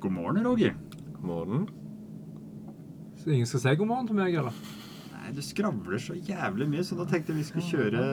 [0.00, 0.74] God morgen, Roger.
[1.16, 1.68] God morgen.
[3.18, 4.54] Så ingen skal si god morgen til meg, eller?
[5.14, 8.04] Nei, Du skravler så jævlig mye, så nå tenkte jeg vi skulle kjøre,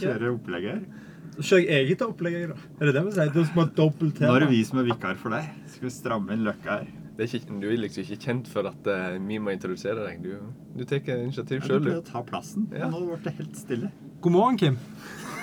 [0.00, 1.06] kjøre opplegget her.
[1.36, 2.56] Da kjører jeg eget opplegg, da.
[2.80, 3.30] Er det det vi sier?
[3.32, 5.46] Du skal ha dobbelt Nå er det vi som er vikar for deg.
[5.70, 6.90] Skal vi stramme inn løkka her?
[7.16, 10.24] Det er ikke, du er liksom ikke kjent for at eh, vi må introdusere deg.
[10.24, 12.66] Du, du tar initiativ Ja, du sjøl, pleier å ta plassen.
[12.74, 12.90] Ja.
[12.90, 13.90] Nå ble det helt stille.
[14.24, 14.78] God morgen, Kim.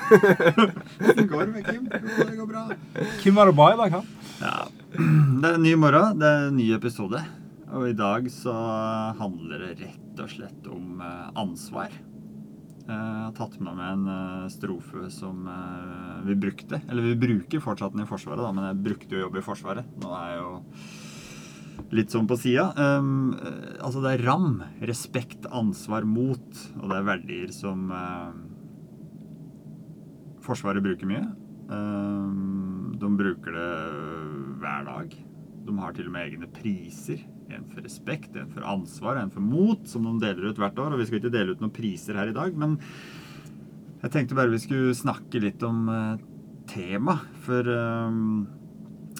[1.02, 1.88] Hvordan går med Kim.
[1.90, 2.66] Det går bra.
[3.24, 4.17] Kim var det bra i dag, han?
[4.42, 4.68] Ja.
[5.42, 6.20] Det er en ny morgen.
[6.22, 7.22] Det er en ny episode.
[7.76, 8.54] Og i dag så
[9.20, 11.92] handler det rett og slett om eh, ansvar.
[11.92, 15.44] Eh, Jeg har tatt med meg en eh, strofe som
[16.28, 16.80] vi brukte.
[16.88, 19.90] Eller vi bruker fortsatt den i Forsvaret, da, men jeg brukte jo jobb i Forsvaret.
[20.02, 20.54] Nå er jeg jo
[21.94, 22.72] litt sånn på sida.
[22.74, 23.36] Um,
[23.86, 24.62] altså det er RAM.
[24.90, 26.48] Respekt, ansvar, mot.
[26.82, 28.40] Og det er verdier som um,
[30.48, 31.26] Forsvaret bruker mye.
[31.70, 33.72] Um, de bruker det
[34.62, 35.16] hver dag.
[35.68, 37.24] De har til og med egne priser.
[37.54, 40.94] En for respekt, en for ansvar, en for mot, som de deler ut hvert år.
[40.94, 42.78] Og vi skal ikke dele ut noen priser her i dag, men
[44.04, 46.20] jeg tenkte bare vi skulle snakke litt om uh,
[46.70, 47.18] tema.
[47.46, 48.46] For um,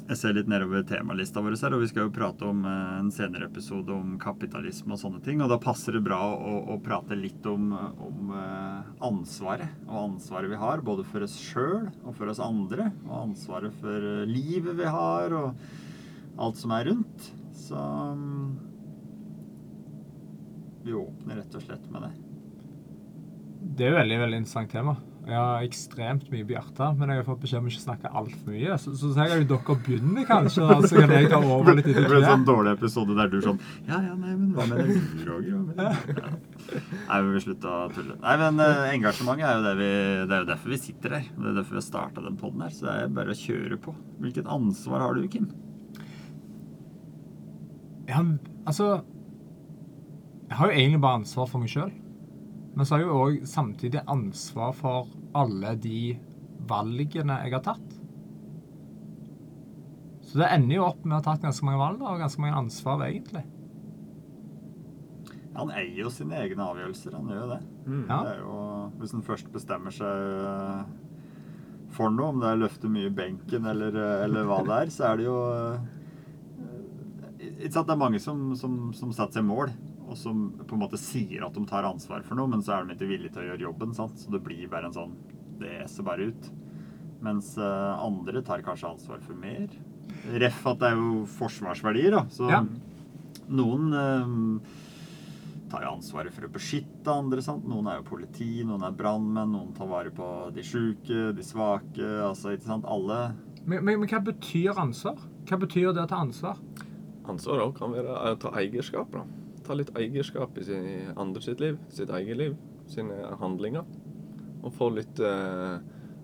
[0.08, 3.50] jeg ser litt nedover temalista vår her, og vi skal jo prate om en senere
[3.50, 5.42] episode om kapitalisme og sånne ting.
[5.44, 8.32] Og da passer det bra å, å prate litt om, om
[9.04, 9.74] ansvaret.
[9.88, 12.90] Og ansvaret vi har, både for oss sjøl og for oss andre.
[13.08, 17.30] Og ansvaret for eh, livet vi har, og alt som er rundt.
[17.58, 18.48] Så mm,
[20.88, 22.14] vi åpner rett og slett med det.
[23.78, 24.98] Det er jo veldig veldig interessant tema.
[25.28, 28.78] Har ekstremt mye på men jeg har fått beskjed om ikke å snakke altfor mye.
[28.80, 31.96] Så, så tenker jeg at dere begynner kanskje, så kan jeg ta over litt Det
[31.98, 34.88] Det ble en sånn dårlig episode der du sånn Ja, ja, nei, men hva med
[34.88, 34.96] det,
[35.28, 35.58] Roger?
[35.58, 36.80] Hva med det?
[37.10, 38.16] Nei, vi slutta å tulle.
[38.24, 41.30] Nei, men eh, engasjementet er jo det vi Det er jo derfor vi sitter her.
[41.36, 42.74] Det er derfor vi har starta den poden her.
[42.78, 43.96] Så det er bare å kjøre på.
[44.24, 45.52] Hvilket ansvar har du, Kim?
[48.08, 48.24] Ja,
[48.64, 49.02] altså
[50.48, 51.92] Jeg har jo egentlig bare ansvar for meg sjøl.
[52.78, 55.08] Men så har jeg jo òg samtidig ansvar for
[55.38, 56.14] alle de
[56.70, 57.96] valgene jeg har tatt.
[60.28, 62.60] Så det ender jo opp med å ha tatt ganske mange valg og ganske mange
[62.60, 63.42] ansvar, egentlig.
[65.58, 67.18] Han eier jo sine egne avgjørelser.
[67.18, 67.60] Han gjør jo det.
[67.88, 68.04] Mm.
[68.04, 68.20] Ja.
[68.28, 68.62] Det er jo,
[69.02, 70.82] hvis han først bestemmer seg eh,
[71.98, 74.82] for noe, om det er å løfte mye i benken eller, eh, eller hva det
[74.84, 75.88] er, så er det jo eh,
[77.58, 79.74] ikke sant, Det er mange som, som, som setter seg mål,
[80.08, 82.86] og som på en måte sier at de tar ansvar for noe, men så er
[82.88, 83.94] de ikke villige til å gjøre jobben.
[83.94, 84.18] sant?
[84.18, 85.16] Så det blir bare en sånn
[85.60, 86.50] Det eser bare ut.
[87.22, 89.68] Mens eh, andre tar kanskje ansvar for mer.
[90.38, 92.26] Ref at det er jo forsvarsverdier, da.
[92.30, 92.60] Så Ja.
[93.50, 94.70] noen eh,
[95.72, 97.42] tar jo ansvaret for å beskytte andre.
[97.42, 97.66] sant?
[97.68, 102.06] Noen er jo politi, noen er brannmenn, noen tar vare på de sjuke, de svake.
[102.22, 102.86] altså, ikke sant?
[102.86, 103.34] Alle
[103.66, 105.18] Men, men, men hva betyr ansvar?
[105.48, 106.56] Hva betyr det å ta ansvar?
[107.28, 109.12] Ansvar kan være å ta eierskap.
[109.12, 109.26] da.
[109.68, 110.86] Ta litt eierskap i sin,
[111.20, 112.54] andre sitt liv, sitt eget liv,
[112.88, 113.84] sine handlinger.
[114.64, 115.78] Og få litt eh,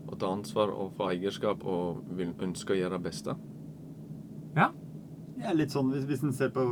[0.08, 3.36] å ta ansvar og få eierskap og vil ønske å gjøre det beste.
[4.56, 4.70] Ja.
[5.44, 6.64] Ja, litt sånn, Hvis, hvis en ser på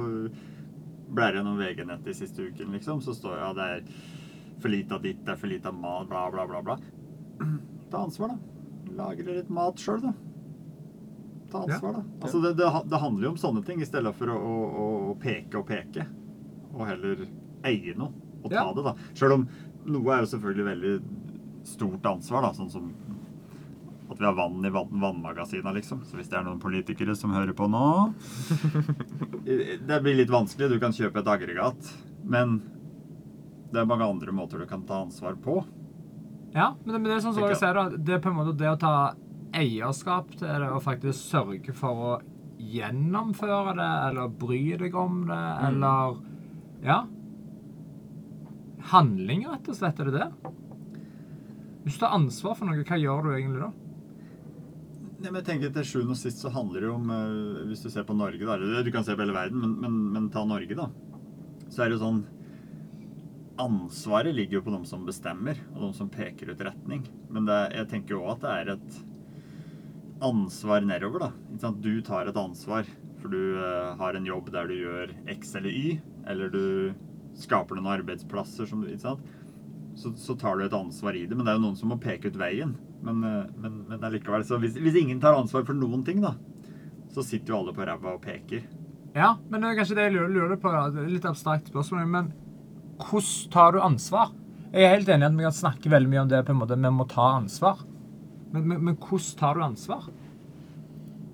[1.11, 4.95] blar gjennom VG-nett de siste uken, liksom, så står det ja, det er for lite
[4.95, 6.61] av ditt, det er for lite av mat, bla, bla, bla.
[6.63, 6.77] bla.
[7.91, 8.93] Ta ansvar, da.
[8.95, 10.13] Lagre litt mat sjøl, da.
[11.51, 11.73] Ta Ja.
[11.75, 12.03] ansvar, da.
[12.21, 15.15] Altså, det, det, det handler jo om sånne ting, i stedet for å, å, å
[15.19, 16.05] peke og peke.
[16.73, 17.25] Og heller
[17.67, 18.11] eie noe
[18.43, 18.73] og ta Ja.
[18.73, 18.93] det, da.
[19.13, 19.47] Sjøl om
[19.85, 20.93] noe er jo selvfølgelig veldig
[21.67, 22.51] stort ansvar, da.
[22.57, 22.91] Sånn som
[24.11, 26.01] at vi har vann i vann, vannmagasina, liksom.
[26.03, 28.13] Så hvis det er noen politikere som hører på nå
[29.87, 30.69] Det blir litt vanskelig.
[30.73, 31.91] Du kan kjøpe et aggregat,
[32.23, 32.57] men
[33.71, 35.61] det er mange andre måter du kan ta ansvar på.
[36.53, 38.35] Ja, men det, men det er sånn som jeg ser det, det er på en
[38.41, 39.13] måte det å ta
[39.55, 42.11] eierskap til det, og faktisk sørge for å
[42.61, 45.39] gjennomføre det, eller bry deg om det,
[45.71, 45.79] Mm.
[46.81, 47.03] Ja.
[48.91, 50.57] Handling, rett og slett, er det det?
[51.85, 53.71] Hvis du tar ansvar for noe, hva gjør du egentlig da?
[55.21, 57.83] Ja, men jeg tenker Til sjuende og sist så handler det jo om eh, Hvis
[57.85, 60.29] du ser på Norge, da eller Du kan se på hele verden, men, men, men
[60.33, 60.87] ta Norge, da.
[61.69, 62.23] Så er det jo sånn
[63.61, 67.03] Ansvaret ligger jo på dem som bestemmer, og dem som peker ut retning.
[67.29, 68.95] Men det, jeg tenker jo òg at det er et
[70.25, 71.69] ansvar nedover, da.
[71.77, 72.89] Du tar et ansvar,
[73.21, 76.63] for du eh, har en jobb der du gjør X eller Y, eller du
[77.41, 79.37] skaper noen arbeidsplasser som du Ikke sant?
[79.97, 81.97] Så, så tar du et ansvar i det, men det er jo noen som må
[82.01, 82.75] peke ut veien.
[83.03, 86.35] Men, eh, men, men allikevel, så hvis, hvis ingen tar ansvar for noen ting, da,
[87.11, 88.63] så sitter jo alle på ræva og peker.
[89.17, 90.71] Ja, men det er kanskje det jeg lurer, lurer på.
[90.71, 92.31] Det er litt abstrakt spørsmål, men
[93.01, 94.31] hvordan tar du ansvar?
[94.71, 96.61] Jeg er helt enig i at vi kan snakke veldig mye om det på en
[96.61, 97.81] måte, vi må ta ansvar.
[98.53, 100.07] Men, men, men hvordan tar du ansvar?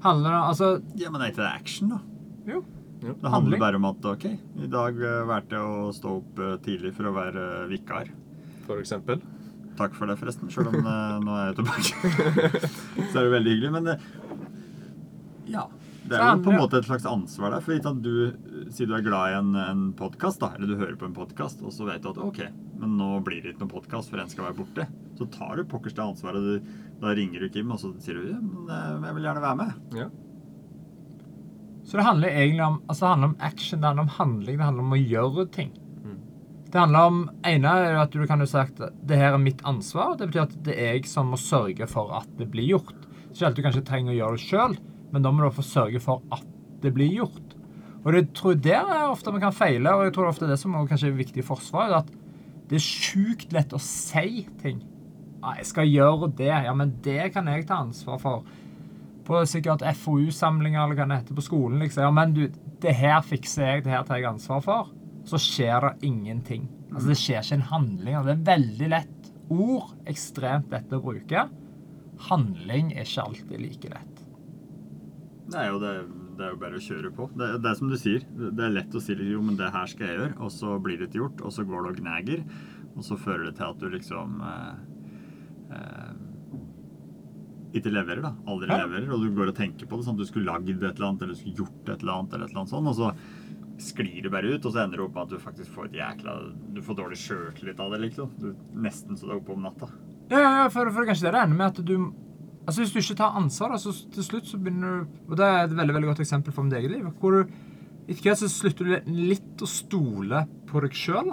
[0.01, 2.01] Handler det altså Ja, men er ikke det action, da?
[2.49, 2.63] Jo.
[3.03, 3.13] Ja.
[3.21, 6.53] Det handler bare om at OK, i dag eh, valgte jeg å stå opp eh,
[6.65, 8.09] tidlig for å være eh, vikar.
[8.65, 9.21] For eksempel.
[9.77, 10.49] Takk for det, forresten.
[10.49, 12.61] Sjøl om nå er jeg tilbake.
[13.11, 13.73] Så er det veldig hyggelig.
[13.75, 13.97] Men det,
[15.53, 15.67] ja.
[16.07, 17.63] Det er jo på en måte et slags ansvar der.
[17.63, 18.13] For ikke du
[18.73, 21.75] sier du er glad i en, en podkast, eller du hører på en podkast, og
[21.75, 22.41] så vet du at OK,
[22.79, 24.87] men nå blir det ikke noen podkast, for en skal være borte.
[25.19, 26.47] Så tar du pokkers det ansvaret.
[26.47, 29.59] Du, da ringer du Kim, og så sier du ja, men jeg vil gjerne være
[29.61, 29.99] med.
[29.99, 30.09] Ja.
[31.87, 34.65] Så det handler egentlig om, altså det handler om action, det handler om handling, det
[34.67, 35.69] handler om å gjøre ting.
[36.67, 40.17] Det handler om ene er at du kan jo sagt det her er mitt ansvar.
[40.19, 43.05] Det betyr at det er jeg som må sørge for at det blir gjort.
[43.31, 44.75] Ikke alltid du kanskje trenger å gjøre det sjøl,
[45.13, 46.43] men da må du få sørge for at
[46.83, 47.55] det blir gjort.
[48.03, 50.35] Og det tror jeg der er ofte vi kan feile, og jeg tror det er
[50.35, 53.81] ofte det som er kanskje er viktig i Forsvaret, at det er sjukt lett å
[53.81, 54.83] si ting.
[55.39, 56.51] Ja, jeg skal gjøre det.
[56.51, 58.43] Ja, men det kan jeg ta ansvar for
[59.27, 61.81] på sikkert FoU-samlinger eller hva det heter på skolen.
[61.83, 62.05] liksom.
[62.07, 62.45] Ja, men du,
[62.83, 64.91] det her fikser jeg, det her tar jeg ansvar for.
[65.27, 66.67] Så skjer det ingenting.
[66.93, 68.17] Altså, Det skjer ikke en handling.
[68.17, 69.31] og Det er veldig lett.
[69.53, 71.47] Ord ekstremt lett å bruke.
[72.29, 74.23] Handling er ikke alltid like lett.
[75.55, 75.91] Er jo, det,
[76.39, 77.27] det er jo bare å kjøre på.
[77.37, 78.25] Det, det er som du sier.
[78.37, 80.99] Det er lett å si jo, men det her skal jeg gjøre, og så blir
[80.99, 82.43] det ikke gjort, og så går det og gnager,
[82.97, 84.73] og så fører det til at du liksom eh,
[85.77, 86.11] eh,
[87.73, 88.33] ikke leverer, da.
[88.47, 88.85] Aldri Ja.
[88.85, 90.05] leverer, og du går og tenker på det.
[90.05, 92.45] sånn Du skulle lagd et eller annet, eller du skulle gjort et eller annet, eller
[92.45, 93.11] et eller annet sånn, og så
[93.77, 95.97] sklir det bare ut, og så ender det opp med at du faktisk får et
[95.99, 96.33] jækla
[96.73, 98.29] Du får dårlig sjøltillit av det, liksom.
[98.39, 99.89] Du nesten så deg oppe om natta.
[100.31, 102.13] Ja, ja, ja, for, for det er kanskje det det ender med at du
[102.67, 105.45] Altså Hvis du ikke tar ansvar, da, så til slutt så begynner du Og det
[105.45, 107.05] er et veldig veldig godt eksempel for mitt eget liv.
[107.21, 107.53] Hvor du
[108.09, 111.31] etter hvert så slutter du litt å stole på deg sjøl.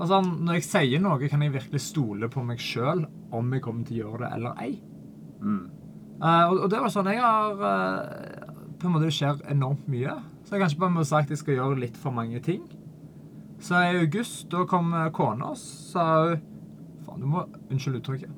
[0.00, 3.84] Altså, når jeg sier noe, kan jeg virkelig stole på meg sjøl om jeg kommer
[3.84, 4.70] til å gjøre det eller ei.
[5.40, 5.62] Mm.
[6.20, 9.86] Eh, og, og det var sånn jeg har uh, På en måte Det skjer enormt
[9.88, 10.18] mye.
[10.44, 12.64] Så jeg kanskje bare må sagt at jeg skal gjøre litt for mange ting.
[13.60, 16.04] Så i august, da kom eh, kona og sa
[17.04, 18.36] Faen, du må Unnskyld uttrykket.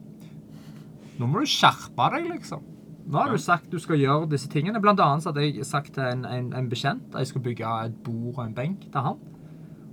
[1.20, 2.64] Nå må du skjerpe deg, liksom.
[3.06, 4.80] Nå har du sagt du skal gjøre disse tingene.
[4.82, 7.70] Blant annet så hadde jeg sagt til en, en, en bekjent at jeg skulle bygge
[7.86, 9.22] et bord og en benk til han.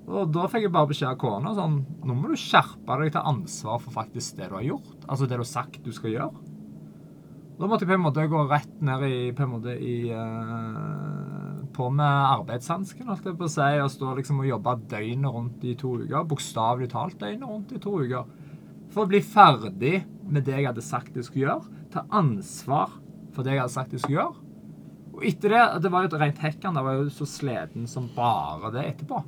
[0.09, 1.75] Og da fikk jeg bare beskjed av kona sånn
[2.09, 4.95] Nå må du skjerpe deg til ansvar for faktisk det du har gjort.
[5.05, 6.45] Altså det du har sagt du skal gjøre.
[7.59, 11.65] Da måtte jeg på en måte gå rett ned i på en måte i uh,
[11.75, 15.65] På med arbeidshansken, holdt jeg på å si, og stå liksom og jobbe døgnet rundt
[15.67, 16.23] i to uker.
[16.29, 18.29] Bokstavelig talt døgnet rundt i to uker.
[18.93, 21.81] For å bli ferdig med det jeg hadde sagt jeg skulle gjøre.
[21.93, 22.95] Ta ansvar
[23.35, 24.45] for det jeg hadde sagt jeg skulle gjøre.
[25.19, 26.79] Og etter det Det var jo et rent hekkan.
[26.79, 29.19] Jeg var jo så sliten som bare det etterpå.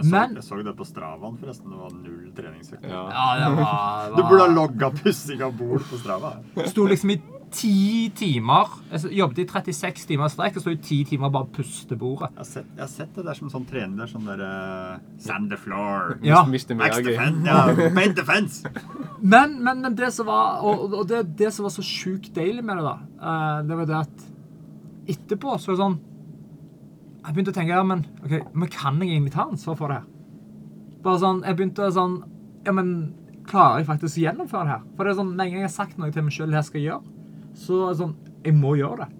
[0.00, 1.70] Jeg så, Men- jeg så det på Stravaen, forresten.
[1.70, 2.88] Det var null treningsøkter.
[2.88, 3.02] Ja.
[3.36, 6.38] Ja, Du burde ha logga pussing av bord på Strava.
[6.66, 7.20] sto liksom i
[7.50, 8.70] ti timer.
[8.92, 11.96] Jeg jobbet i 36 timer i strekk og sto i ti timer og bare puste
[11.98, 12.30] bordet.
[12.34, 13.96] Jeg har sett, jeg har sett det der som sånn trening.
[13.98, 16.16] Det er sånn der uh, Sand the floor.
[16.26, 16.44] Ja.
[16.48, 17.90] Mist, defense.
[17.96, 18.74] Paint defense.
[19.20, 22.64] Men, men, men det som var Og, og det, det som var så sjukt deilig
[22.64, 24.24] med det, da, eh, det var det at
[25.10, 25.98] etterpå så var det sånn
[27.20, 30.00] Jeg begynte å tenke ja, men, okay, men kan jeg egentlig ta ansvar for det
[30.00, 30.08] her?
[31.04, 32.20] Bare sånn, Jeg begynte sånn
[32.66, 32.94] Ja, men
[33.50, 34.84] klarer jeg faktisk å gjennomføre det her?
[34.96, 36.68] For det er sånn, Med en gang jeg har sagt noe til meg sjøl jeg
[36.70, 37.16] skal gjøre,
[37.58, 39.10] så er det sånn Jeg må gjøre det.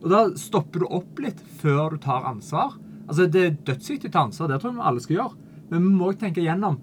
[0.00, 2.76] Og da stopper du opp litt før du tar ansvar.
[3.08, 5.36] Altså, Det er dødsviktig å ta ansvar, det tror jeg vi alle skal gjøre.
[5.70, 6.80] Men vi må også tenke igjennom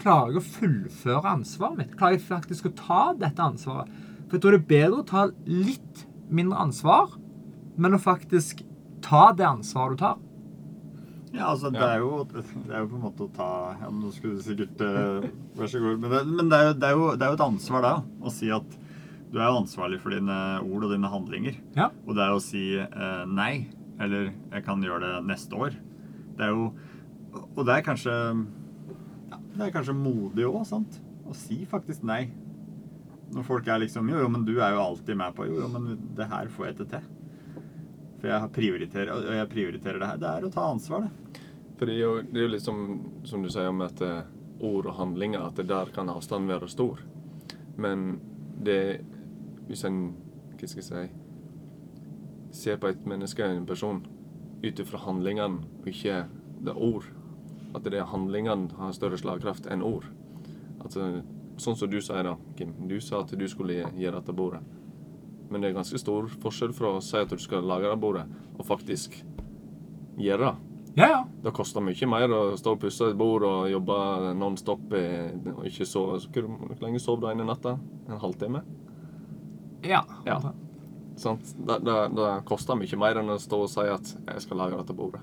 [0.00, 1.90] Klarer jeg å fullføre ansvaret mitt?
[1.98, 3.90] Klarer jeg faktisk å ta dette ansvaret?
[4.30, 7.18] For jeg tror det er bedre å ta litt mindre ansvar,
[7.76, 8.62] men å faktisk
[9.04, 10.16] ta det ansvaret du tar.
[11.34, 14.08] Ja, altså, det er, jo, det er jo på en måte å ta ja, Nå
[14.10, 16.00] skulle du sikkert eh, Vær så god.
[16.02, 17.92] Men, det, men det, er jo, det, er jo, det er jo et ansvar, da,
[18.24, 18.79] å si at
[19.30, 21.58] du er jo ansvarlig for dine ord og dine handlinger.
[21.76, 21.90] Ja.
[22.06, 23.68] Og det er å si eh, nei,
[24.02, 25.76] eller jeg kan gjøre det neste år.
[26.38, 26.70] Det er jo
[27.30, 30.96] Og det er kanskje ja, Det er kanskje modig òg, sant?
[31.28, 32.30] Å si faktisk nei.
[33.30, 35.68] Når folk er liksom Jo, jo, men du er jo alltid med på Jo, jo,
[35.74, 37.08] men det her får jeg ikke til.
[38.20, 40.18] For jeg prioriterer, og jeg prioriterer det her.
[40.20, 41.44] Det er å ta ansvar, det.
[41.78, 42.80] For det er jo, det er jo litt som,
[43.24, 44.26] som du sier om at eh,
[44.66, 47.00] ord og handlinger, at det der kan avstanden være stor.
[47.80, 48.18] Men
[48.60, 48.80] det
[49.70, 50.00] Hvis en
[50.58, 51.26] Hva skal jeg si
[52.60, 54.00] Ser på et menneske, en person,
[54.64, 56.24] ut ifra handlingene og ikke
[56.66, 57.06] det ord.
[57.78, 60.08] At det er handlingene har større slagkraft enn ord.
[60.82, 61.22] Altså,
[61.62, 62.74] sånn som du sier da, Kim.
[62.90, 64.64] Du sa at du skulle gjøre dette bordet.
[65.50, 68.26] Men det er ganske stor forskjell fra å si at du skal lage det bordet,
[68.58, 69.14] og faktisk
[70.18, 70.52] gjøre det.
[70.98, 71.24] Ja, ja.
[71.44, 73.96] Det koster mye mer å stå og pusse et bord og jobbe
[74.34, 76.18] non-stop og ikke sove.
[76.34, 77.78] Hvor lenge sov du ene natta?
[78.10, 78.66] En halvtime?
[79.84, 80.02] Ja.
[80.26, 80.38] Ja.
[81.20, 81.54] Sant?
[81.66, 84.76] Det, det, det koster mye mer enn å stå og si at 'jeg skal lage
[84.80, 85.20] dette bordet'.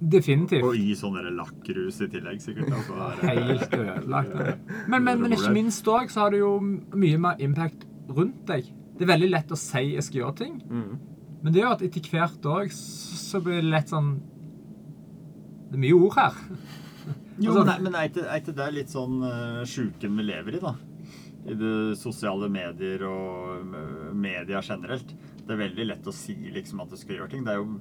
[0.00, 0.62] Definitivt.
[0.64, 2.68] Og i sånn lakkrus i tillegg, sikkert.
[2.68, 4.34] Altså, Helt ødelagt.
[4.90, 8.64] Men, men, men ikke minst òg så har det jo mye mer impact rundt deg.
[8.98, 10.98] Det er veldig lett å si jeg skal gjøre ting, Mm.
[11.42, 14.20] men det gjør at etter hvert òg så blir det lett sånn
[15.70, 16.32] Det er mye ord her.
[17.38, 20.22] Jo, Altså- men, er, men er, ikke, er ikke det litt sånn uh, sjuken vi
[20.22, 20.74] lever i, da?
[21.46, 23.68] I det sosiale medier og
[24.18, 25.12] media generelt.
[25.46, 27.44] Det er veldig lett å si liksom at du skal gjøre ting.
[27.46, 27.78] Det er jo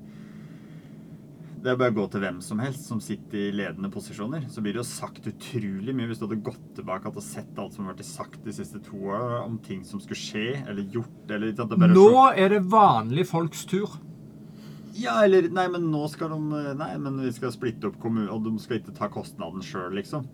[1.66, 4.44] det er bare å gå til hvem som helst som sitter i ledende posisjoner.
[4.54, 7.74] Så blir det jo sagt utrolig mye hvis du hadde gått tilbake og sett alt
[7.74, 11.34] som har vært sagt de siste to åra om ting som skulle skje eller gjort
[11.34, 13.98] eller er Nå så- er det vanlige folks tur.
[14.94, 16.38] Ja, eller Nei, men nå skal de
[16.78, 20.28] Nei, men vi skal splitte opp kommunen, og de skal ikke ta kostnaden sjøl, liksom.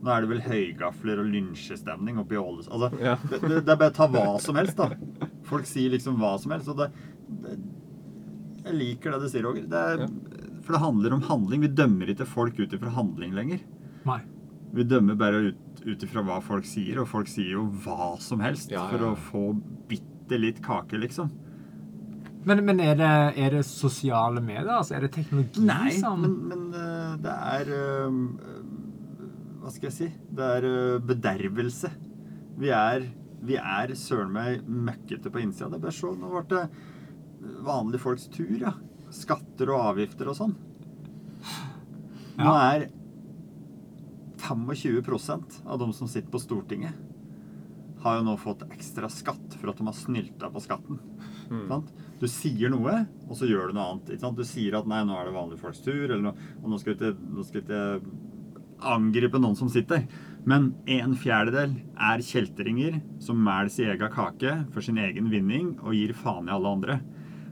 [0.00, 2.68] Nå er det vel høygafler og lynsjestemning oppi Åles...
[2.72, 2.96] Ålesund.
[2.96, 3.16] Altså, Ja.
[3.28, 5.28] det, det, det er bare å ta hva som helst, da.
[5.50, 6.70] Folk sier liksom hva som helst.
[6.72, 6.86] Og det,
[7.44, 7.58] det
[8.64, 9.66] Jeg liker det du sier, Roger.
[9.68, 10.46] Det er, Ja.
[10.60, 11.62] For det handler om handling.
[11.64, 13.60] Vi dømmer ikke folk ut ifra handling lenger.
[14.06, 14.18] Nei.
[14.76, 18.40] Vi dømmer bare ut, ut ifra hva folk sier, og folk sier jo hva som
[18.44, 19.44] helst Ja, ja, for å få
[19.90, 21.32] bitte litt kake, liksom.
[22.46, 23.08] Men, men er, det,
[23.40, 24.68] er det sosiale medier?
[24.78, 28.14] Altså, er det teknologi Nei, som men, men øh, det er øh,
[29.60, 30.08] Hva skal jeg si?
[30.36, 31.90] Det er øh, bedervelse.
[32.60, 33.04] Vi er,
[33.44, 35.68] vi er søren meg møkkete på innsida.
[35.72, 36.64] Det er bare så Nå ble det
[37.64, 38.74] vanlige folks tur, ja.
[39.12, 40.56] Skatter og avgifter og sånn.
[42.40, 42.88] Nå er
[44.40, 46.96] 25% av de som sitter på Stortinget,
[48.00, 51.00] har jo nå fått ekstra skatt for at de har snylta på skatten.
[51.50, 51.66] Mm.
[51.68, 51.90] Sant?
[52.20, 52.94] Du sier noe,
[53.26, 54.14] og så gjør du noe annet.
[54.14, 54.40] Ikke sant?
[54.40, 56.94] Du sier at nei, nå er det vanlige folks tur, eller noe, og nå skal
[56.94, 57.90] vi ikke,
[58.82, 60.06] angripe noen som sitter.
[60.48, 65.92] Men en fjerdedel er kjeltringer som mæler sin egen kake for sin egen vinning og
[65.96, 66.96] gir faen i alle andre.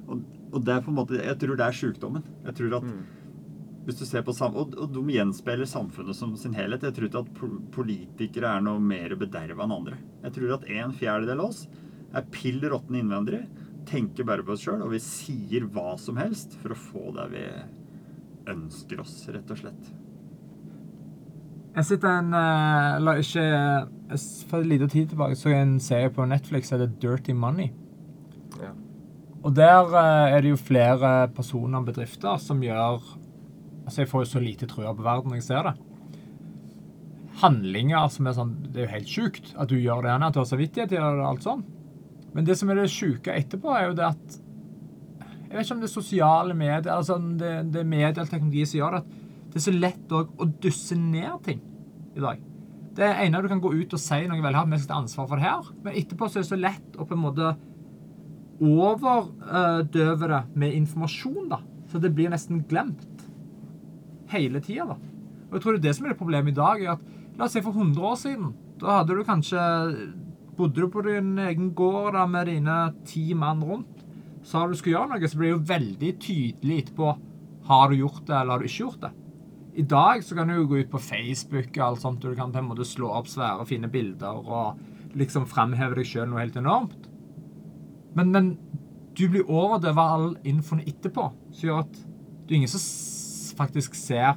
[0.09, 0.23] Og,
[0.55, 2.27] og det er på en måte, jeg tror det er sykdommen.
[2.47, 3.03] Jeg tror at Mm.
[3.85, 6.83] hvis du ser på sam og, og de gjenspeiler samfunnet som sin helhet.
[6.83, 9.97] Jeg tror ikke at politikere er noe mer bederva enn andre.
[10.25, 11.67] Jeg tror at en fjerdedel av oss
[12.15, 13.47] er pill råtne innvandrere,
[13.89, 17.29] tenker bare på oss sjøl, og vi sier hva som helst for å få det
[17.33, 17.45] vi
[18.53, 19.91] ønsker oss, rett og slett.
[21.79, 23.47] Jeg sitter en eh, Eller ikke
[24.51, 27.71] For en liten tid tilbake så jeg en serie på Netflix som heter Dirty Money.
[28.59, 28.73] Ja.
[29.47, 32.99] Og der eh, er det jo flere personer og bedrifter som gjør
[33.89, 35.75] Altså, jeg får jo så lite trua på verden når jeg ser det.
[37.41, 40.43] Handlinger som er sånn Det er jo helt sjukt at du gjør det, at du
[40.43, 41.63] har samvittighet til det alt sånn.
[42.35, 44.37] Men det som er det sjuke etterpå, er jo det at
[45.49, 48.67] Jeg vet ikke om det er sosiale medier, altså det, det er medier eller teknologi
[48.69, 51.63] som gjør det, at det er så lett å dusse ned ting
[52.19, 52.45] i dag.
[52.99, 55.29] Det ene du kan gå ut og si noe veldig hardt, vi skal ta ansvar
[55.31, 57.53] for det her, men etterpå så er det så lett å på en måte
[58.65, 61.61] overdøve det med informasjon, da.
[61.89, 63.29] Så det blir nesten glemt
[64.33, 64.99] hele tida, da.
[65.49, 66.83] Og jeg tror det er det som er det problemet i dag.
[66.83, 67.05] er at,
[67.39, 68.49] La oss si for 100 år siden.
[68.83, 69.63] Da hadde du kanskje
[70.59, 74.01] Bodde du på din egen gård da med dine ti mann rundt,
[74.43, 77.13] sa du skulle gjøre noe, så blir det jo veldig tydelig etterpå
[77.69, 79.11] har du gjort det, eller har du ikke gjort det.
[79.79, 82.39] I dag så kan du jo gå ut på Facebook og alt sånt, og du
[82.39, 86.43] kan på en måte slå opp svære, fine bilder og liksom framheve deg sjøl noe
[86.43, 87.07] helt enormt.
[88.19, 88.51] Men, men
[89.15, 93.95] du blir overdøvet av all infoen etterpå, som gjør at det er ingen som faktisk
[93.99, 94.35] ser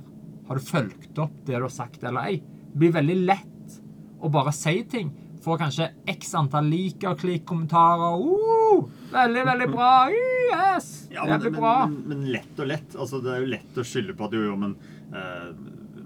[0.52, 2.38] har du fulgt opp det du har sagt eller ei.
[2.72, 3.78] Det blir veldig lett
[4.22, 5.10] å bare si ting.
[5.42, 8.22] Får kanskje x antall like og klikk-kommentarer.
[8.22, 9.94] Uh, veldig, veldig bra.
[10.14, 11.01] Yes!
[11.12, 11.76] Ja, det men, blir bra.
[11.88, 12.96] men, men lett og lett.
[12.96, 14.76] Altså, det er jo lett å skylde på at jo, jo, men
[15.12, 15.48] eh,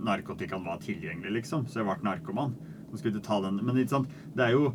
[0.05, 2.55] narkotikaen var tilgjengelig, liksom, så jeg ble narkoman.
[2.91, 3.59] Så skulle ta den.
[3.65, 4.13] Men ikke sant?
[4.33, 4.71] Det, er jo,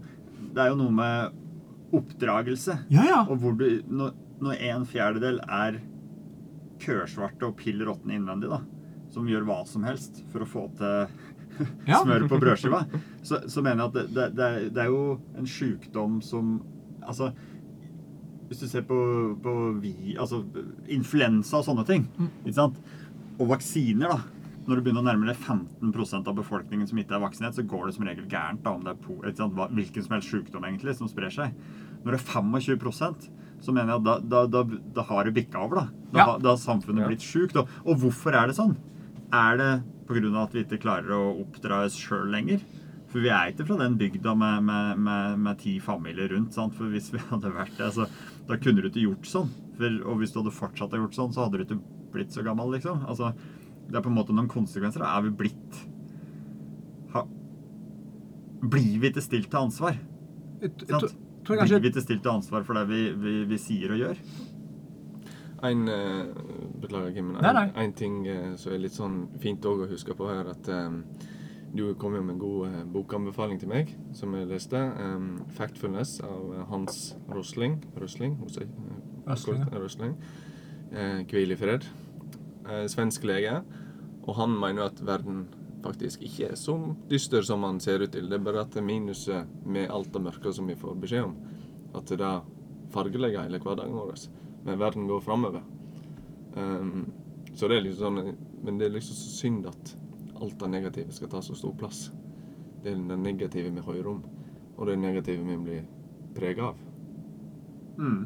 [0.55, 2.77] det er jo noe med oppdragelse.
[2.95, 3.21] Ja, ja.
[3.27, 5.81] Og hvor du, når, når en fjerdedel er
[6.81, 8.63] kørsvarte og pill råtne innvendig, da,
[9.13, 11.11] som gjør hva som helst for å få til
[11.91, 11.99] Ja.
[12.01, 12.85] smør på brødskiva,
[13.27, 14.47] så, så mener jeg at det, det, det,
[14.77, 16.61] det er jo en sjukdom som
[17.01, 17.31] Altså,
[18.51, 18.97] hvis du ser på,
[19.41, 20.43] på vi, altså,
[20.91, 22.07] influensa og sånne ting,
[22.45, 22.79] ikke sant?
[23.41, 24.21] og vaksiner, da.
[24.69, 27.87] Når du begynner å nærme deg 15% av befolkningen som ikke er vaksinert, så går
[27.89, 28.61] det som regel gærent.
[28.63, 29.55] da, om det er po, ikke sant?
[29.73, 31.55] Hvilken som helst sykdom egentlig som sprer seg.
[32.05, 33.31] Når det er 25
[33.61, 34.63] så mener jeg at da, da, da,
[34.95, 35.81] da har det bikka over.
[35.81, 36.25] Da Da, Ja.
[36.27, 37.09] har- da har samfunnet Ja.
[37.09, 37.57] blitt sjukt.
[37.57, 38.77] Og, og hvorfor er det sånn?
[39.33, 40.43] Er det pga.
[40.43, 42.61] at vi ikke klarer å oppdra oss sjøl lenger?
[43.11, 46.55] For vi er ikke fra den bygda med, med, med, med ti familier rundt.
[46.55, 46.77] Sant?
[46.79, 48.07] For hvis vi hadde vært det, så
[48.47, 49.51] da kunne du ikke gjort sånn.
[49.79, 51.81] For, og hvis du hadde fortsatt å gjort sånn, så hadde du ikke
[52.15, 53.03] blitt så gammel, liksom.
[53.11, 53.33] Altså,
[53.91, 55.03] det er på en måte noen konsekvenser.
[55.03, 55.81] Da er vi blitt
[57.15, 57.25] ha,
[58.61, 59.99] Blir vi ikke stilt til ansvar?
[60.61, 60.87] Sant?
[60.87, 61.11] tror-
[61.49, 64.03] tror jeg Blir vi ikke stilt til ansvar for det vi, vi, vi sier og
[64.03, 64.19] gjør?
[65.67, 66.27] En, eh,
[66.81, 67.83] beklager, Kim, men Nei, en, nei.
[67.85, 70.95] en ting eh, som er litt sånn fint å huske på her, at eh,
[71.73, 74.79] du kom jo med en god eh, bokanbefaling til meg, som jeg leste.
[74.99, 77.79] Um, 'Factfulness' av eh, Hans Rosling.
[77.97, 78.35] Rosling?
[78.51, 78.67] Sier,
[79.27, 80.17] eh, Rosling,
[81.31, 81.87] Hvil i fred.
[82.91, 83.61] Svensk lege.
[84.27, 85.45] Og han mener jo at verden
[85.85, 86.75] faktisk ikke er så
[87.09, 88.29] dyster som han ser ut til.
[88.29, 91.37] Det er bare at det minuset med alt det mørke som vi får beskjed om,
[91.95, 92.35] at det
[92.91, 94.27] fargelegger hele hverdagen vår.
[94.67, 95.63] Men verden går framover.
[96.57, 97.13] Um,
[97.55, 99.93] så det er liksom sånn Men det er liksom så synd at
[100.41, 102.09] alt det negative skal ta så stor plass.
[102.81, 104.23] Det er det negative vi hører om,
[104.77, 105.89] og det negative vi blir
[106.37, 106.79] prega av.
[108.01, 108.23] Mm.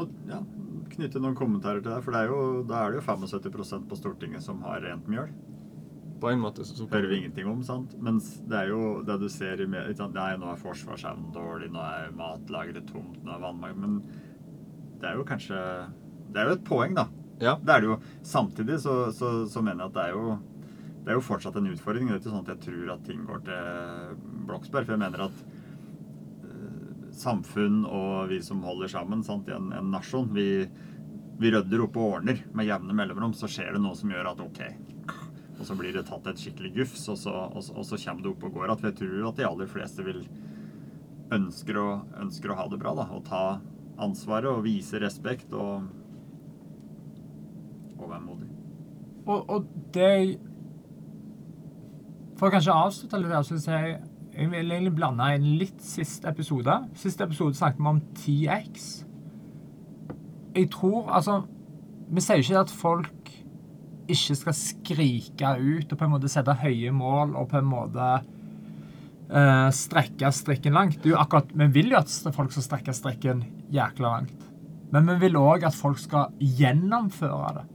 [0.00, 0.40] Og ja,
[0.94, 2.00] knytte noen kommentarer til det.
[2.04, 5.30] For det er jo, da er det jo 75% på Stortinget som har rent mjøl.
[6.20, 7.94] På en måte så, så hører vi ingenting om, sant?
[8.04, 9.86] Mens det er jo det du ser i Nei,
[10.36, 13.94] nå er forsvarsevnen dårlig, nå er matlageret tomt, nå er vannmangel Men
[15.00, 15.56] det er jo kanskje
[16.28, 17.06] Det er jo et poeng, da.
[17.40, 17.56] Ja.
[17.56, 17.96] Det er det jo.
[18.26, 20.34] Samtidig så, så, så mener jeg at det er jo
[21.00, 22.08] det er jo fortsatt en utfordring.
[22.08, 24.86] Det er ikke sånn at jeg tror at ting går til Bloksberg.
[24.86, 25.42] For jeg mener at
[26.44, 30.66] eh, samfunn og vi som holder sammen sant, i en, en nasjon, vi,
[31.40, 33.32] vi rydder opp og ordner med jevne mellomrom.
[33.36, 34.62] Så skjer det noe som gjør at OK.
[35.60, 38.30] Og så blir det tatt et skikkelig gufs, og så, og, og så kommer det
[38.34, 38.74] opp og går.
[38.76, 40.22] For jeg tror at de aller fleste vil
[41.34, 41.88] ønsker å,
[42.20, 42.94] ønsker å ha det bra.
[42.98, 43.44] da, Og ta
[44.00, 45.88] ansvaret og vise respekt og,
[47.98, 48.48] og være modig.
[49.26, 50.40] Og, og det
[52.40, 53.98] For å kanskje avslutte litt der, syns jeg
[54.30, 56.72] jeg vil egentlig blande inn litt siste episode.
[56.96, 58.84] Siste episode snakket vi om TX.
[60.56, 61.42] Jeg tror Altså,
[62.08, 63.32] vi sier ikke at folk
[64.10, 68.06] ikke skal skrike ut og på en måte sette høye mål og på en måte
[69.30, 71.02] uh, strekke strikken langt.
[71.02, 74.48] Det er jo akkurat, Vi vil jo at folk skal strekke strikken jækla langt.
[74.90, 77.66] Men vi vil òg at folk skal gjennomføre det.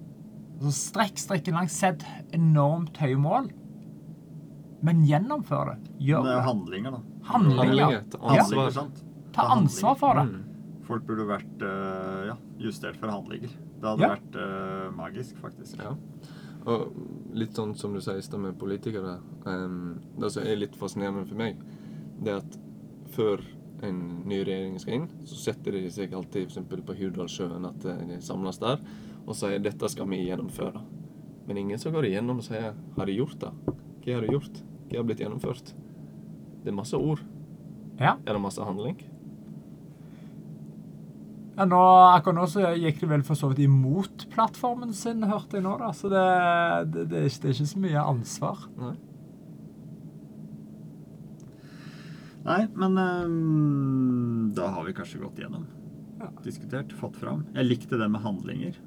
[0.57, 2.03] Altså, strekk strikken langt, sett
[2.33, 3.53] enormt høye mål.
[4.81, 5.77] Men gjennomføre.
[5.81, 5.91] det.
[6.05, 7.01] Gjør det er handlinger, da.
[7.23, 7.63] Handlinger.
[7.63, 8.03] Handlinger.
[8.11, 8.87] Ta Ja.
[9.35, 10.25] Ta ansvar for det.
[10.29, 10.43] Mm.
[10.85, 13.49] Folk burde vært uh, ja, justert for handlinger.
[13.81, 14.15] Det hadde Ja.
[14.15, 15.79] vært uh, magisk, faktisk.
[15.81, 15.95] Ja.
[16.65, 16.93] Og
[17.33, 19.19] litt sånn som du sier i stad med politikere.
[19.45, 21.57] Um, det som er litt fascinerende for meg,
[22.21, 22.57] det er at
[23.15, 23.41] før
[23.83, 28.05] en ny regjering skal inn, så setter de seg alltid for på Hurdalssjøen at eh,
[28.07, 28.79] de samles der
[29.25, 30.81] og sier 'dette skal vi gjennomføre'.
[31.47, 33.75] Men ingen som går igjennom og sier 'har de gjort det'?
[34.05, 34.61] Hva har du gjort?
[34.89, 35.73] Hva har blitt gjennomført?
[36.61, 37.23] Det er masse ord.
[37.97, 38.15] Ja.
[38.21, 38.99] Er det masse handling?
[41.55, 41.79] Ja, nå,
[42.11, 45.73] akkurat nå så gikk det vel for så vidt imot plattformen sin, hørte jeg nå.
[45.79, 45.89] da.
[45.95, 46.23] Så det,
[46.91, 48.65] det, det, er, ikke, det er ikke så mye ansvar.
[48.77, 48.95] Nei.
[52.45, 55.63] Nei, men um, da har vi kanskje gått gjennom.
[56.19, 56.29] Ja.
[56.45, 57.47] Diskutert, fått fram.
[57.55, 58.77] Jeg likte det med handlinger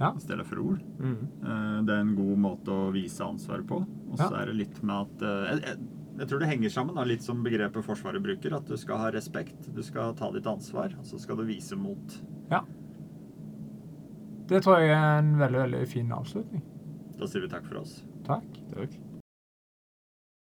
[0.00, 0.12] Ja.
[0.16, 0.80] i stedet for ord.
[0.98, 1.16] Mm.
[1.44, 3.82] Eh, det er en god måte å vise ansvaret på.
[4.10, 4.40] Og så Ja.
[4.42, 5.78] er det litt med at eh, jeg, jeg,
[6.18, 8.54] jeg tror det henger sammen, da, litt som begrepet Forsvaret bruker.
[8.56, 11.76] At du skal ha respekt, du skal ta ditt ansvar, og så skal du vise
[11.76, 12.18] mot.
[12.50, 12.62] ja.
[14.52, 16.62] Det tror jeg er en veldig, veldig fin avslutning.
[17.16, 18.02] Da sier vi takk for oss.
[18.26, 18.44] Takk.
[18.74, 18.96] Takk.